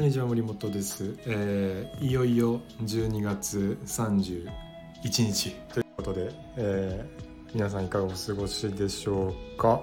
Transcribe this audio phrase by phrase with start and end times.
[0.00, 4.48] こんにちは森本です、えーいよいよ12月31
[5.02, 9.82] 日ということで、えー皆さんいかがお過ごしでしょうか。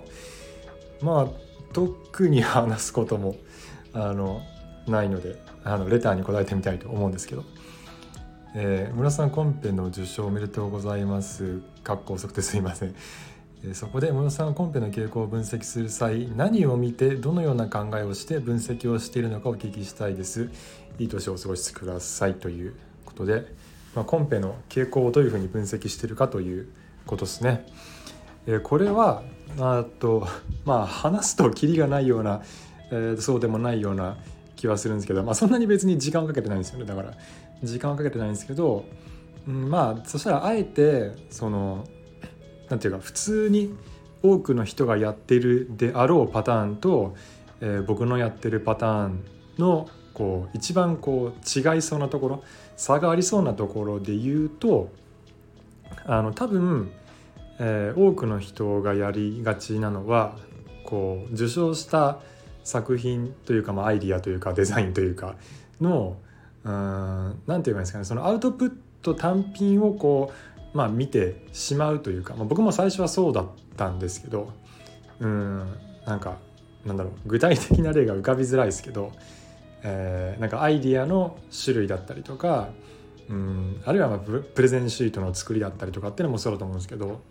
[1.04, 1.28] まあ
[1.72, 3.36] 特に話すことも
[3.94, 4.42] あの
[4.88, 7.44] ないのであのレターに答えてみたいと思うんですけど、
[8.56, 11.62] えー村さんコンペの受賞おめでとうございます。
[11.84, 12.96] かっこ遅くてすいません。
[13.74, 20.50] そこで室さんはコンペの傾向を分析する際何を見てどのような考えをして分析をしているのかお聞きしたいです。
[21.00, 23.46] いい年をお過ごしくださいということで、
[23.96, 26.68] まあ、コンペの傾向をどういうふうに分析しているかという
[27.06, 27.66] ことですね、
[28.64, 29.24] これは
[29.60, 30.28] あと
[30.66, 32.42] まあ話すとキリがないような、
[32.92, 34.18] えーそうでもないような
[34.56, 36.86] 気はするんですけど、まあ、そんなに別に時間をかけてないんですよね。
[36.86, 37.14] だから
[37.64, 38.86] 時間をかけてないんですけど、
[39.48, 41.88] うん、まあそしたらあえてその
[42.70, 43.74] なんていうか普通に
[44.24, 47.16] 多くの人がやってるであろうパターンと、
[47.62, 49.24] えー僕のやってるパターン
[49.58, 52.44] のこう一番こう違いそうなところ
[52.76, 54.90] 差がありそうなところで言うと
[56.06, 56.92] あの多分、
[57.60, 60.36] えー多くの人がやりがちなのは
[60.84, 62.20] こう受賞した
[62.64, 65.36] 作品というか、まあ、アイディアというかデザインというか
[65.80, 66.18] の
[66.64, 74.54] うーんなんて言えばいいんですかねそのアウトプット単品をこうまあ見てしまうというか、まあ、僕も最初はそうだったんですけど
[75.20, 76.38] うんなんか
[76.86, 79.12] なんだろう具体的な例が浮かびづらいですけど、
[79.84, 82.70] えーなんかアイディアの種類だったりとか
[83.30, 87.22] うんあるいはまあプレゼンシートの作りだったりとかっていうのもそうだと思うんですけど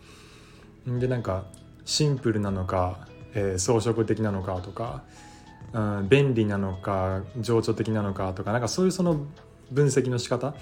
[0.87, 1.45] でなんか
[1.85, 5.03] シンプルなのか、えー装飾的なのかとか、
[5.73, 9.21] うん、便利なのか情緒的なのかとかなんかそういうその
[9.71, 10.55] 分析の仕方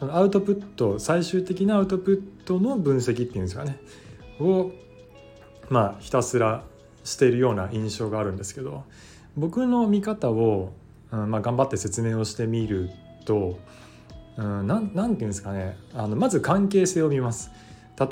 [0.00, 3.78] そのアウトプット最終的なアウトプットの分析っていうんですかね
[4.40, 4.72] を
[5.68, 6.64] まあひたすら
[7.04, 8.84] しているような印象があるんですけど
[9.36, 10.72] 僕の見方を、
[11.12, 12.90] うんまあ、頑張って説明をしてみる
[13.26, 13.58] と、
[14.38, 17.50] うん、なんていうんですかねあのまず関係性を見ます。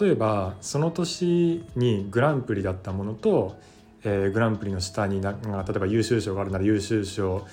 [0.00, 3.56] 例えばその年にグランプリだったものと、
[4.04, 7.46] えーグランプリの下にな例えば優秀賞があるなら優秀賞、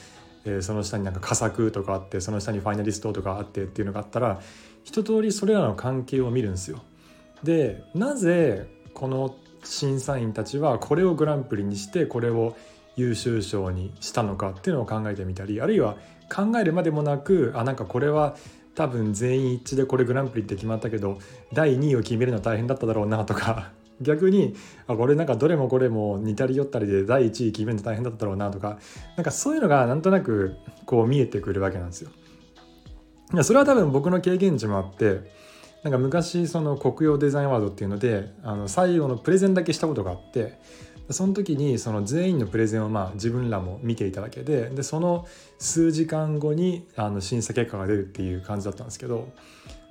[0.45, 4.39] えその下になんか佳作とかあってその下にファイナリストとかあってっていうのがあったら
[4.83, 6.81] 一通りそれらの関係を見るんですよ。
[7.44, 12.56] でなぜこの審査員たちはこれをグランプリにしてこれを
[12.95, 15.97] 優秀賞にしたのかっていうのを考えてみたりあるいは
[16.33, 18.35] 考えるまでもなくあなんかこれは
[18.75, 21.17] 多分全員一致でこれグランプリって決まったけど
[21.53, 24.56] 第2位を決めるのは大変だっただろうなとか逆に
[24.88, 28.79] あこれなんかどれもこれも似たり寄ったりで第1位決めるの大変だったろうなとか
[29.16, 32.09] なんかそういうのがなんとなくこう見えてくるわけなんですよ。
[33.33, 35.31] いやそれは多分僕の経験値もあって
[35.83, 40.59] なんか昔その国用デザインワードっていうのであの最後のプレゼンだけしたことがあって
[41.09, 45.27] その時にその全員のプレゼンをまあ自分らも見ていただけででその
[45.59, 49.29] 数時間後にあの審査結果が出るっていう感じだったんですけど、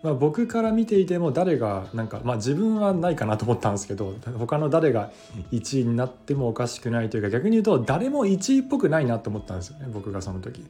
[0.04, 5.10] まあ、僕から見ていても誰がなんか、まあ、自分はないかなと思ったんですけど他の誰が
[5.50, 10.62] 1位になってもおかしくないというか逆に言うと誰も1位っぽくないなと思ったんですよね僕がその時。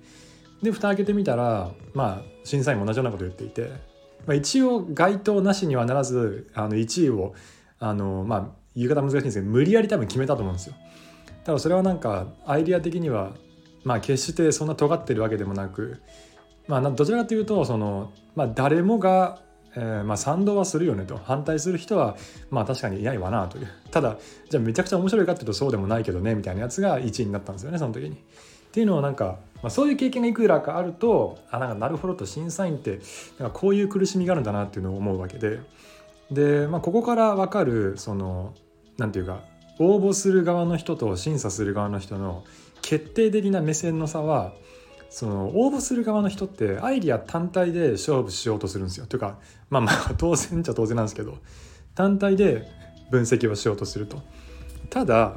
[0.62, 3.70] で蓋開けてみたらまあ審査員も同じようなこと言っていて、
[4.24, 7.34] まあ、一応該当なしにはならずあの1位を
[7.80, 8.46] あのまあ
[8.76, 10.74] 言い方難しいんですけど無理やり多分決めたと思うんですよ。
[11.44, 13.32] ただそれはなんかアイディア的には
[13.82, 16.00] まあ決してそんな尖ってるわけでもなく
[16.69, 19.41] まあどちらかというとその、まあ、誰もが、
[19.76, 21.16] えーまあ、賛同はするよねと。
[21.16, 22.16] 反対する人は
[22.50, 23.69] まあ確かにいないわなという。
[23.91, 24.16] ただ
[24.48, 28.16] じゃあめちゃくちゃ面白いかっていうとそうでもないけどねみたいなやつが1位になったんですよねその時に。
[28.16, 28.16] っ
[28.75, 33.00] ていうのをなんか、まあ、そういう経験がいくらかあるとあなんかなるほどと審査員って
[33.38, 35.60] なんかこういう苦しみがあるんだなっていうのを思うわけで。
[36.31, 38.54] で、まあ、ここから分かるその
[38.96, 39.42] なんていうか
[39.78, 42.44] 応募する側の人と審査する側の人の
[42.82, 44.52] 決定的な目線の差は
[45.14, 49.06] その応募する側の人ってアイディア単体で勝負しようとするんですよ。
[49.06, 49.38] というか
[49.70, 51.38] まあまあ 当然っちゃ当然なんですけど
[51.94, 52.66] 単体で
[53.12, 54.22] 分析をしようとすると。
[54.91, 55.37] ただ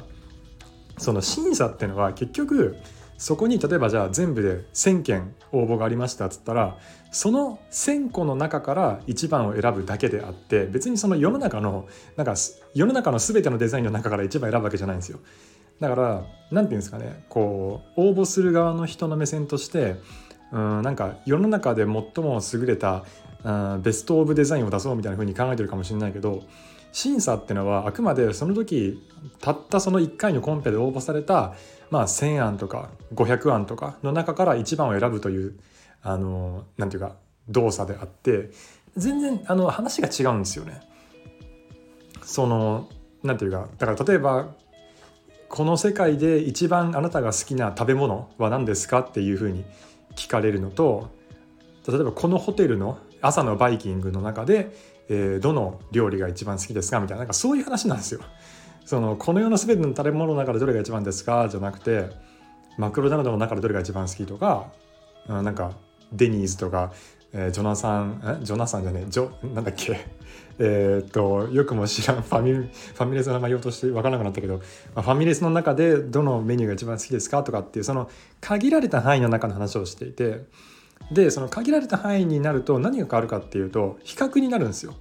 [0.96, 2.74] その審査っていうのは結局
[3.18, 6.76] そこに例えばじゃあ全部で1,000件応募がありましたっつったら
[7.12, 11.86] その1,000個の中から1番を選ぶだけであって別にその世の中の
[12.16, 12.34] なんか
[12.74, 15.20] 世の中の全てのデザインの中から1番選ぶわけじゃないんですよ。
[15.80, 19.96] だから何て言うんですかねこう応募する側の人の目線として
[20.52, 23.04] うんなんか世の中で最も優れた
[23.44, 26.42] うんベスト・オブ・デザインを出そうみたいな風に考えてるかもしれないけど
[26.92, 29.02] 審査ってのはあくまでその時
[29.40, 31.54] たったその1回のコンペで応募された、
[31.90, 35.58] まあ、1,000案とか500案とかの中から1番を選ぶという
[36.02, 37.16] あのなんていうか
[37.48, 38.50] 動作であって
[38.96, 40.80] 全然あの話が違うんですよね。
[42.22, 42.88] その
[43.22, 44.54] なんていうかだから例えば
[45.48, 49.64] この世界で一番あなたが好きな食べ物は何ですかっていうふうに
[50.14, 51.10] 聞かれるのと
[51.86, 54.70] 例えばこのホテルの朝のバイキングの中で、
[55.08, 58.20] えー、どの料理が一番好きですかみたいななんかそういう話なんですよ。
[58.84, 62.10] そのこの世の全ての食べ物の中でどれが一番ですかじゃなくて
[62.78, 64.70] マクロナルドの中でどれが一番好きとか、
[65.28, 65.72] うん、なんか
[66.12, 66.92] デニーズとか、
[67.32, 70.06] えー、ジョナサンえジョナサンじゃねえジョなんだっけ？
[70.58, 74.62] えっとよくも知らんファミファミレスの名前言おうとして分からなくなったけど、ま
[74.96, 78.10] あ、ファミレスの中でどのメニューが一番好きですかとかっていうその
[78.40, 80.44] 限られた範囲の中の話をしていて
[81.12, 84.94] でその限られた範囲になると何が変わるかっていうと比較になるんですよ。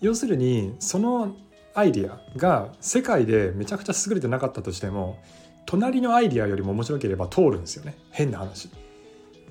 [0.00, 1.36] 要するにその
[1.74, 5.22] アイディアが世界でめちゃくちゃ優れてなかったとしても
[5.66, 8.70] 隣のアイディアよりも面白ければ通るんですよね変な話。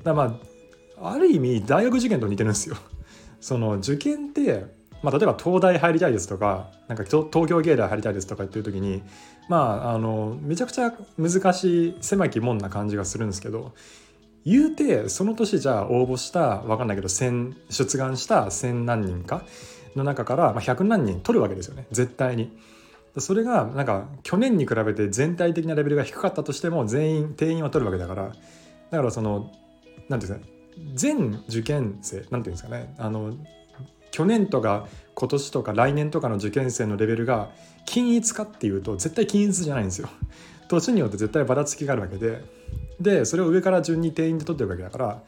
[0.03, 0.49] だまあ
[1.01, 2.75] ある意味大学受験と似てるんですよ。
[3.39, 4.65] その受験って、
[5.01, 9.01] まあ、例えば東大入りたいですとかなんか東京芸大入りたいですとか言っていう時に
[9.47, 13.73] まああのめちゃくちゃ難しい狭き門な感じがするんですけど
[14.45, 19.43] 言うてその年じゃあ応募した分かんないけど1出願した1,000何人か
[19.95, 22.57] の中から100何人取るわけですよね絶対に。
[23.17, 28.29] それがなんか去年に比べて全体的なレベルが低かったとしても全員定員は取るわけだから
[28.91, 29.51] だからその
[30.09, 33.33] 何て言うんですかね全受験生何て言うんですかねあの
[34.19, 34.85] 去年とか
[35.15, 37.51] 今年とか来年とかの受験生のレベルが
[37.85, 40.09] 均一かっていうと絶対均一じゃないんですよ。
[40.67, 42.43] 年によって絶対ばらつきがあるわけで
[42.99, 45.21] でそれを上から順に定員で取ってるわけだか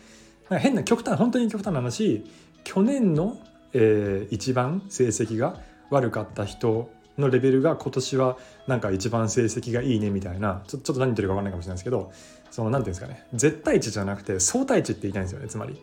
[0.50, 2.26] ら変な極端本当に極端な話
[2.66, 3.38] 去年の、
[3.72, 8.38] えー、一番成績が悪かった人のレベルが今年は
[8.68, 12.12] なんか一番成績がいいねみたいなちょちょっと何言ってるか分かんないかもしれないですけど
[12.52, 15.80] その何て言うんですかね絶対値じゃなくて相対値って言いたいんですよねつまり。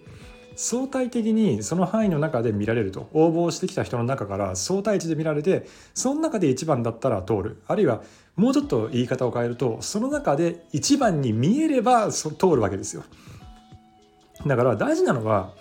[0.58, 3.08] 相対的にその範囲の中で見られると。
[3.12, 7.62] 応募してきた人の中から相対値で見られてその中で1番だったら通る。
[7.68, 8.02] あるいは
[8.34, 13.04] もうちょっと言い方を変えるとその中で1番に見えれば通るわけですよ。
[14.46, 15.54] だから大事なのは、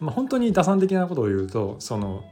[0.00, 2.24] まあ、本当に打算的なことを言うとその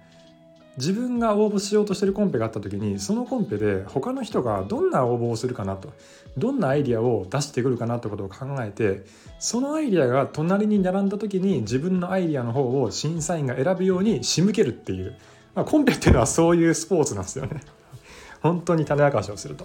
[0.79, 5.93] 自分が応募しようとしてるコンペがあった時にそのコンペで他の人がどんな応募をするかなと
[6.39, 9.05] どんなアイディアを出してくるかなってことを考えて
[9.39, 15.15] そのアイディアが隣に並んだ時に自分のアイディアの方を審査員が選ぶように仕向けるっていう、
[15.55, 17.61] まあ、コンペっていうのはそういうスポーツなんですよね
[18.41, 19.65] 本当に種明かしをすると。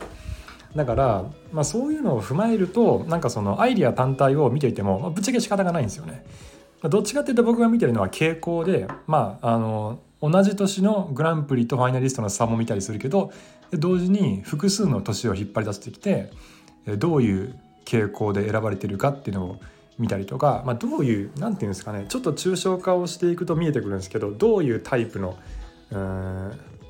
[0.75, 6.25] だから、まあ、そういうのを踏まえるとなんかそのアイディア単体を見ていても、まあ、ぶっちゃけ仕方がないんですよね。
[6.83, 13.31] どっちかっていうと僕が見てるのは傾向でまああの同じ年のグランプリとファイナリストの差も見たりするけど
[13.72, 16.31] 同時に複数の年を引っ張り出してきて
[16.98, 19.60] どういう傾向で選ばれてるかっていうのを
[19.98, 25.38] 見たりとか、まあ、どういう何て言うんですかねちょっと抽象化をしていくと見えてくるんですけどどういうタイプの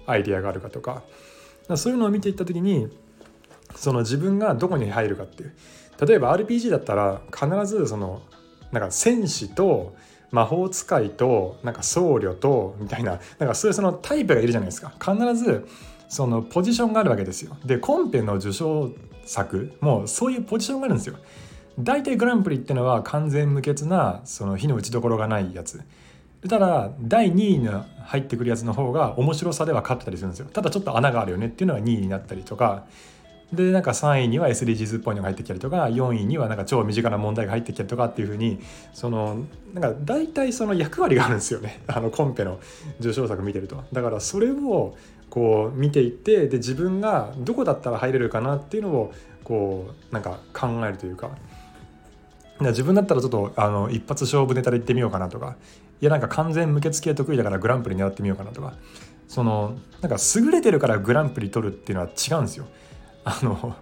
[0.06, 1.04] アイディアがあるかとか
[1.76, 2.88] そういうのを見ていった時に
[3.76, 5.54] その自分がどこに入るかっていう。
[6.06, 8.22] 例えば RPG だったら必ずその
[8.72, 9.96] なんか戦士と
[10.32, 14.94] 魔法使いとなんか僧侶とみたいななんかそういうそのタイプがいるじゃないですか。
[15.00, 15.68] 必ず
[16.10, 17.58] そのポジションがあるわけですよ。
[17.66, 18.92] でコンペの受賞
[19.26, 21.16] 作もそういうポジションがあるんですよ。
[21.80, 25.82] 大体グランプリってのは完全無欠なその火の打ちどころがないやつ。
[26.48, 27.68] ただ第2位に
[28.04, 30.48] 入ってくるやつの方が面白さでは勝ってたりするんですよ。
[30.52, 32.86] ただちょっと穴があるよねっていうのが2位になったりとか。
[33.54, 38.60] でなんか3位には SDGs っぽいのが入ってきたりとか4位にはなんか超身近な問題が入ってきたりとかっていうふうに
[38.94, 41.82] そのなんか大体その役割があるんですよね。
[41.88, 42.60] あのコンペの
[43.00, 43.84] 受賞作見てると。
[43.94, 44.96] だからそれを
[45.30, 51.32] こう見ていってで自分がどこだったら入れるかなっていうのをこうなんか考えるというか。
[52.60, 55.56] 自分だったらちょっとあの一発勝負ネタでいってみようかなとか。
[56.02, 58.74] いやなんか完全無欠系得意だからグランプリ狙ってみようかなとか。
[59.28, 62.66] そのなんか優れてるからグランプリ取るっていうのは違うんですよ。
[63.28, 63.76] あの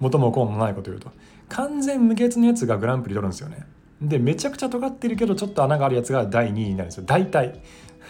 [0.00, 1.10] 元も子もないこと言うと。
[1.50, 3.66] 完全無欠のやつがグランプリ取るんですよね。
[4.00, 7.04] でめちゃくちゃ尖ってるけどちょっと穴があるやつが第2位になるんですよ。
[7.06, 7.60] 大体。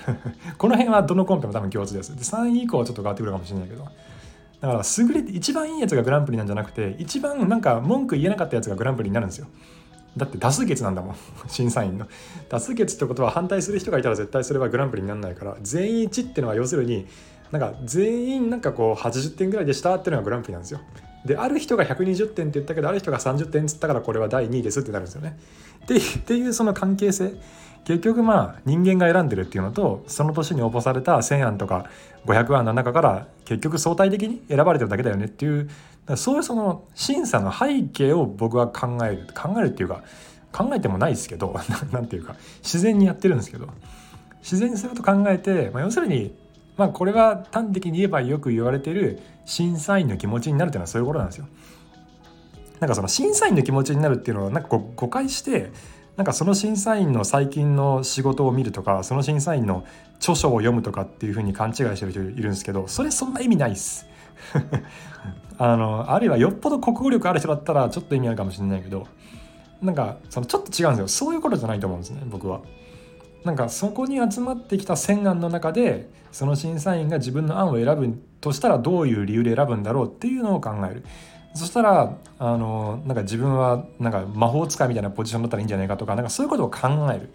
[0.56, 2.14] この辺はどのコンペも多分共通です。
[2.14, 3.84] で3位以降はちょっと変わってくるかもしれないけど。
[4.60, 9.46] だから優れて一番いいやつがグランプリなんじゃなくて一番なんか文句言えなかったやつがグランプリになるんですよ。
[10.16, 11.16] だって多数決なんだもん。
[11.48, 12.06] 審査員の。
[12.48, 17.06] 多数決ってことは反対する人がいたら絶対それはグランプリにならないから全員一致ってのは要するに
[17.50, 20.80] なんか全員なんかこう80点ぐらいでしたっていうのがグランプリなんですよ。
[21.24, 25.38] である人が120点って言ったけどある人が30点っつったからこれは第2位ですってなるんですよね。
[25.86, 27.34] でっていうその関係性
[27.84, 31.86] 結局まあ人間が選んでるっていうのとその年に応募された1,000案とか
[32.26, 35.70] 500案の中から結局相対的に選ばれてるだけだよねっていう
[36.16, 40.02] そういうその審査の背景を僕は考える考えるっていうか
[40.52, 41.54] 考えてもないですけど
[41.92, 43.68] 何ていうか自然にやってるんですけど
[44.40, 46.34] 自然にすると考えて、まあ、要するに
[46.78, 51.46] まあこれは端的に言えばよく言われてる審査員の気持ちになるっていうのはそういうことなんですよ。
[52.80, 55.72] なんかその審査員の気持ちになるっていうのはなんかこう誤解して
[56.16, 59.84] なんかその審査員の最近の仕事を見るとかその審査員の
[60.18, 64.06] 著書を読むとかっていうふうに勘違いしてる人いるんですけどそれそんな意味ないっす
[65.58, 69.08] あのあるいはよっぽど国語力ある人だったらちょっと意味あるかもしれないけど
[69.82, 72.60] なんかそのちょっと違うんですよそういうことじゃないと思うんですね僕は。
[73.44, 81.04] なんかそこに集まってきた千案の中でその審査員が自分の案を選ぶとしたらどういう理由で選ぶんだろうっていうのを考える。
[81.54, 87.30] そしたらあのなんか自分はなんか魔法使いみたいなポジションだったらいいんじゃないかとかなんかそういうことを考える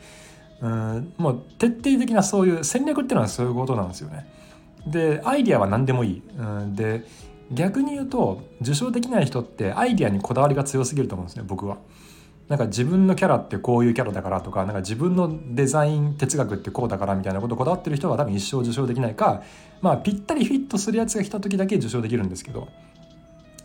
[0.61, 4.27] うんもう徹底的なそういう戦略っていうのはそういうことなんですよね。
[4.87, 6.21] でアイディアは何でもいい。
[6.37, 7.05] うんで
[7.51, 11.77] 逆に言うと受賞できない人ってアイディアにこだわりが強すぎると思うんですね僕は。
[12.49, 19.43] なんか自分のキャラってこういうキャラだからとかなんか自分のデザイン哲学ってこうだからみたいなことこだわってる人は多分一生受賞できないか
[19.81, 22.67] まあぴったりフィットするやつが来た時だけ受賞できるんですけど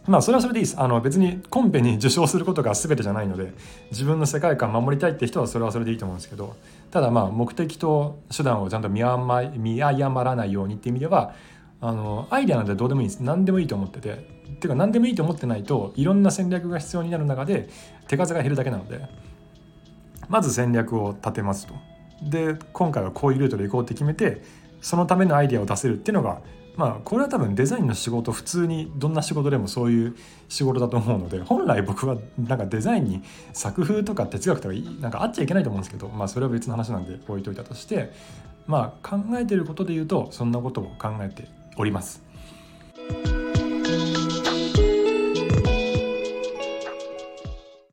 [0.06, 0.80] まあそれはそれでいいです。
[0.80, 3.52] あの別にコンペに受賞することが全てじゃないので
[3.90, 6.56] 自分の世界観守りたいって人はそれはそれでいいと思うんですけど
[6.90, 11.35] ただまあ目的と手段をちゃんと見誤らないようにっていう意味では
[11.80, 13.20] あのアイデアなんてどうでもいいです。
[13.20, 17.68] 何でもいいと思っててっていうか何でもいいと思ってないといろんな戦略が必要になる中で
[18.08, 19.00] 手数が減るだけなので
[20.28, 21.74] まず戦略を立てますと
[22.22, 24.42] で今回はこういうルートで行こうって決めて
[24.80, 26.40] そのためのアイデアを出せるっていうのが
[26.76, 30.16] まあこれは多分デザインの仕事普通にどんな仕事でもそういう
[30.48, 33.22] 仕事だと思うので本来僕はなんかデザインに
[33.52, 38.12] 作風とか哲学とかなんかあっちゃいけないと思うんですけどまあそれは別の話なんで置いといたとして
[38.66, 42.27] まあ考えてることで言うとそんなことを考えております。